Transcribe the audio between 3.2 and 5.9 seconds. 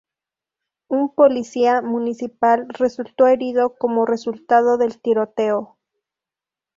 herido como resultado del tiroteo.